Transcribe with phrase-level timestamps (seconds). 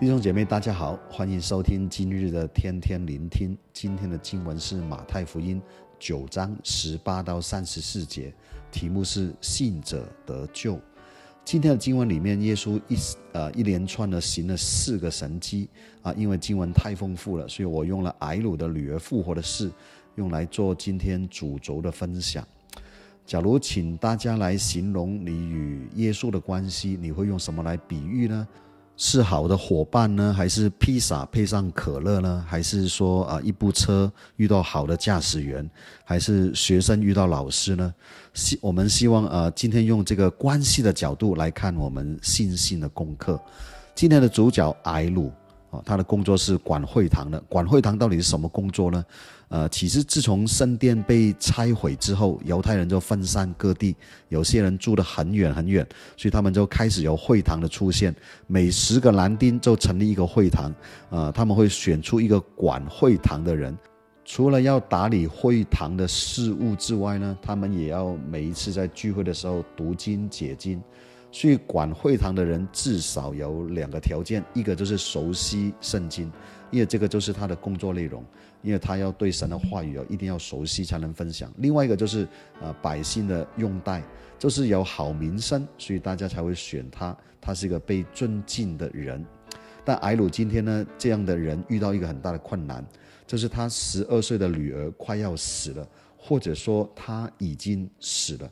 [0.00, 3.54] 弟兄姐妹，大家好，欢迎收听今日的天天聆听。
[3.70, 5.60] 今天的经文是马太福音
[5.98, 8.32] 九章十八到三十四节，
[8.72, 10.80] 题目是信者得救。
[11.44, 12.96] 今天的经文里面，耶稣一
[13.32, 15.68] 呃一连串的行了四个神迹
[16.00, 19.70] 啊，因为经文太丰富了，所以我用了睚鲁的女儿复活的事，
[20.14, 22.42] 用来做今天主轴的分享。
[23.26, 28.48] 假如请大家来形容你与耶稣的关系，你会用什么来比喻呢？
[29.02, 32.44] 是好的伙伴呢，还是披萨配上可乐呢？
[32.46, 35.68] 还是说啊，一部车遇到好的驾驶员，
[36.04, 37.94] 还是学生遇到老师呢？
[38.34, 43.40] 希我们希望呃，今天用这个关系的角度来看我们信心的功课。
[43.94, 45.32] 今天的主角艾鲁。
[45.70, 47.40] 哦，他的工作是管会堂的。
[47.48, 49.04] 管会堂到底是什么工作呢？
[49.48, 53.96] 呃，其实自从圣殿被拆毁之后，犹太人就分散各地，
[54.28, 58.14] 有些人住得很远很远，所以他们就开始有会堂的出现。
[58.46, 60.72] 每十个男丁就成立一个会堂，
[61.10, 63.76] 呃，他们会选出一个管会堂的人，
[64.24, 70.80] 除了要打理会堂的事务之外呢，他们也要每一次在聚会的时候读经解经。
[71.32, 76.30] 所以管会堂的人至少有两个条件，一个就是熟悉圣经，
[76.70, 78.24] 因为这个就是他的工作内容，
[78.62, 81.52] 因为他要对神的话语一定要熟悉才能分享。
[81.58, 82.26] 另外一个就是
[82.60, 84.02] 呃百姓的拥戴，
[84.38, 89.24] 就是有好名声，所以大家才会选他，他是一个被尊敬的人。
[89.84, 92.84] 但睚鲁今天呢，这样的人遇到一个很大的困难，
[93.26, 98.50] 就是他十二岁的女儿快要死了，或者说他已经死了。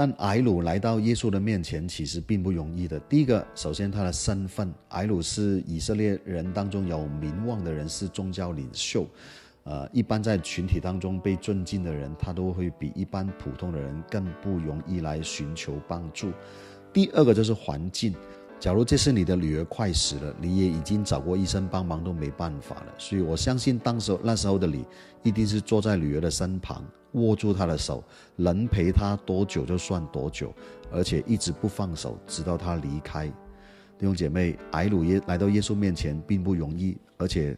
[0.00, 2.98] 但睚鲁来到耶稣的面前，其实并不容易的。
[3.00, 9.06] 第一个，首先他的身份，睚鲁是以色列人当中有名望的人，是宗教领袖。
[9.64, 16.32] 呃，一般在群体当中被尊敬的人，他都会比一般普通的人更不容易来寻求帮助。
[16.94, 18.14] 第二个就是环境。
[18.58, 24.82] 假如这是你的女儿快死了，你也已经找过医生帮忙都没办法了，所以我相信当时那时候的你，
[25.22, 28.02] 一定是坐在女儿的身旁，握住他的手，
[28.36, 30.52] 能陪他多久就算多久，
[30.90, 33.26] 而且一直不放手，直到他离开。
[33.98, 37.56] 弟兄姐妹，睚鲁耶来到耶稣面前并不容易，而且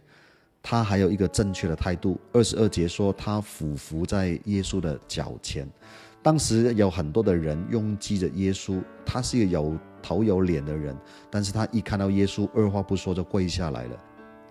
[0.60, 2.18] 他还有一个正确的态度。
[2.32, 5.69] 二十二节说，他俯伏在耶稣的脚前。
[6.20, 10.96] 当时有很多的人拥挤着耶稣，他是一个有头有脸的人，
[11.30, 13.96] 但是他一看到耶稣，二话不说就跪下来了。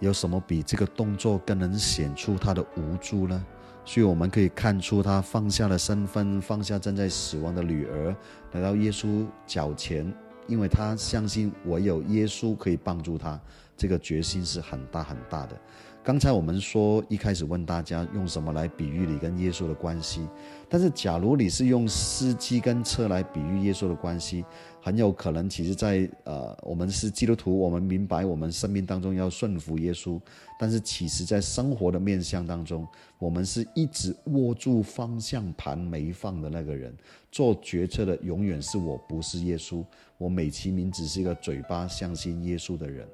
[0.01, 3.45] 有什么比这个动作更能显出他的无助呢？
[3.85, 8.15] 所以我们可以看出他放下了身份，放下正在死亡的女儿，
[8.51, 10.11] 来到耶稣脚前，
[10.47, 13.39] 因为他相信唯有耶稣可以帮助他，
[13.77, 15.55] 这个决心是很大很大的。
[16.03, 20.27] 刚才我们说，一开始问大家用什么来比喻你跟耶稣的关系，
[20.67, 24.43] 但是假如你是用司机跟车来比喻耶稣的关系，
[24.81, 30.19] 很有可能其实在呃，我们是基督徒，我们明白我们生命当中要顺服耶稣，
[30.57, 32.87] 但是其实在生活的面向当中，
[33.19, 36.97] 我们是一直握住方向盘没放的那个人，
[37.31, 39.85] 做决策的永远是我，不是耶稣，
[40.17, 43.07] 我美其名只是一个嘴巴相信耶稣的人。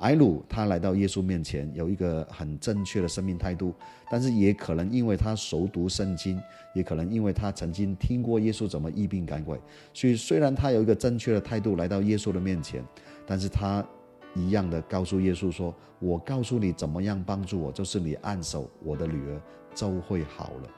[0.00, 3.74] 睚鲁他来到耶稣面前，有一个很正确的生命态度，
[4.10, 6.40] 但是也可能因为他熟读圣经，
[6.74, 9.60] 也可能因为他曾经听过耶稣怎么医病赶鬼，
[9.92, 12.82] 所以虽然他有一个正确的态度来到耶稣的面前，
[13.26, 13.86] 但是他
[14.34, 19.38] 一样的告诉耶稣说：“我告诉你怎么样帮助我，就是你按手我的女儿
[19.74, 20.68] 就会好了。”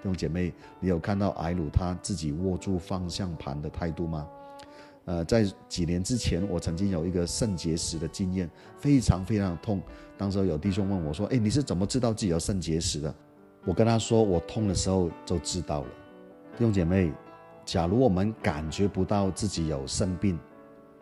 [0.00, 4.28] 弟兄姐妹，你有看到睚鲁他自己握住方向盘的态度吗？
[5.08, 9.80] 呃，在几年之前，我曾经有一个肾结石的经验，非常非常的痛。
[10.18, 13.14] 当时有弟兄问我说：“哎，你是怎么知道自己有肾结石的？”
[13.64, 15.88] 我跟他说：“我痛的时候就知道了。”
[16.58, 17.10] 弟兄姐妹，
[17.64, 20.38] 假如我们感觉不到自己有肾病，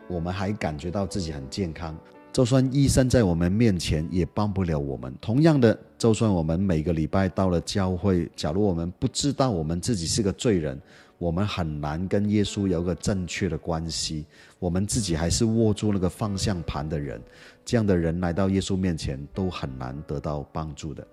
[0.07, 1.93] 我们还感觉到自己很健康，
[2.37, 5.11] 就算医生在我们面前也帮不了我们。
[5.19, 10.79] 同样的，就算我们每个礼拜到了教会，假如我们不知道我们自己是个罪人，
[11.17, 14.23] 我们很难跟耶稣有个正确的关系，
[14.59, 17.19] 我们自己还是握住那个方向盘的人，
[17.65, 21.07] 这样的人来到耶稣面前都很难得到帮助的。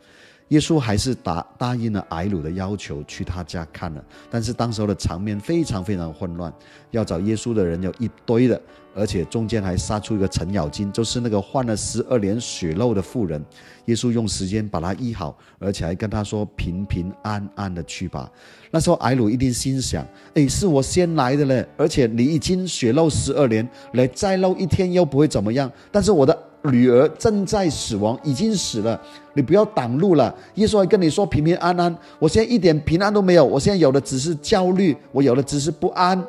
[0.49, 4.05] 耶稣还是答答应了睚鲁的要求，去他家看了。
[4.31, 6.53] 但是当时候的场面非常非常混乱，
[6.91, 8.61] 要找耶稣的人有一堆的，
[8.95, 13.43] 而且中间还杀出一个程咬金，就是那个患了十二年血漏的妇人。
[13.87, 18.31] 耶稣用时间把他医好，而且还跟他说：“平平安安的去吧。”
[18.71, 25.71] 那时候艾鲁一定心想：“诶，是我先来的嘞，而且你已经血漏十二年，来再漏一天又不会怎么样。
[25.91, 26.34] 但是我的。”
[26.71, 28.99] 女儿正在死亡，已经死了，
[29.35, 30.35] 你不要挡路了。
[30.55, 36.23] 耶稣还跟你说平平安安，我现在一点平安都没有，我现在有的只是焦虑，我有的只是不安。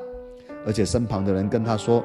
[0.65, 2.03] 而且身旁的人跟他说：“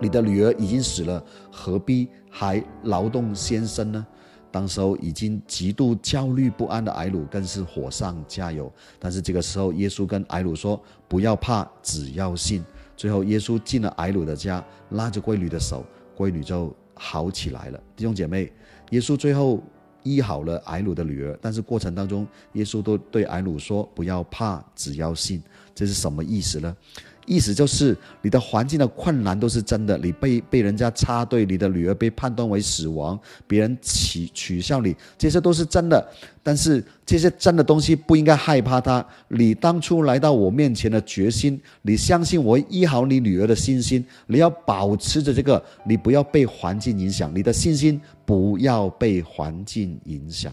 [0.00, 1.22] 你的女儿已经死了，
[1.52, 4.04] 何必还劳动先生呢？
[4.50, 8.72] 当时候已经极度焦虑不安的艾鲁更是火上加油。
[8.98, 12.64] 但是这个时候，耶稣跟艾鲁说：“不要怕，只要信。”
[12.96, 15.84] 最后，耶稣进了艾鲁的家，拉着闺女的手，
[16.16, 17.80] 闺女就好起来了。
[17.94, 18.52] 弟兄姐妹，
[18.90, 19.62] 耶稣最后
[20.02, 25.42] 医好了艾鲁的女儿，但是过程当中，耶稣都对艾鲁说：“不要怕，只要信。”
[25.74, 26.76] 这是什么意思呢？
[27.26, 36.08] 意思就是，你的环境的困难都是真的，你被被人家插队，你的女儿被判断为死亡，别人取取笑你，这些都是真的。
[36.42, 39.04] 但是这些真的东西不应该害怕它。
[39.28, 50.52] 你当初来到我面前的决心，你相信我医好你女儿的信心，你要保持着这个，你不要被环境影响，你的信心不要被环境影响。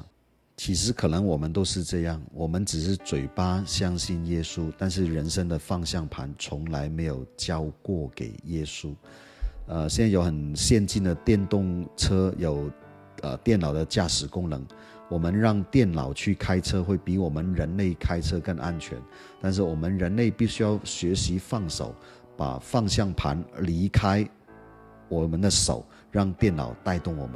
[0.65, 8.95] 其实可能我们都是这样，我们只是嘴巴相信耶稣，但是人生的方向盘从来没有交过给耶稣。
[9.67, 12.71] 呃，现在有很先进的电动车，有
[13.23, 14.65] 呃电脑的驾驶功能，
[15.09, 18.97] 我们让电脑去开车会比我们人类开车更安全。
[19.41, 21.93] 但是我们人类必须要学习放手，
[22.37, 24.25] 把方向盘离开
[25.09, 27.35] 我们的手，让电脑带动我们。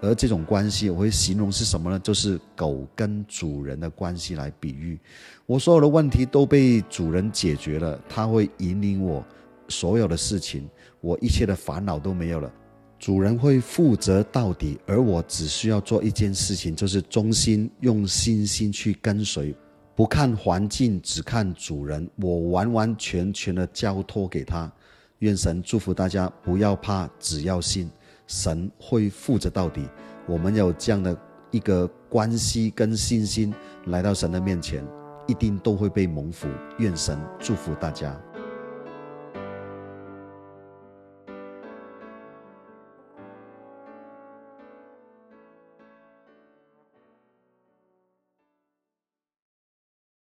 [0.00, 1.98] 而这种关系，我会形容是什么呢？
[1.98, 4.98] 就是狗跟主人的关系来比喻。
[5.46, 9.24] 我所有的问题都被主人解决了，他会引领我
[9.68, 10.68] 所有的事情，
[11.00, 12.52] 我一切的烦恼都没有了。
[12.98, 19.54] 主人会负责到底，而我只需要做一件事情，就是忠心用信心去跟随，
[19.94, 22.08] 不看环境，只看主人。
[22.16, 24.70] 我完完全全的交托给他。
[25.18, 27.90] 愿神祝福大家，不要怕，只要信。
[28.26, 29.88] 神会负责到底，
[30.26, 31.16] 我们有这样的
[31.50, 33.52] 一个关系跟信心，
[33.86, 34.84] 来到神的面前，
[35.26, 36.48] 一定都会被蒙福。
[36.78, 38.18] 愿神祝福大家。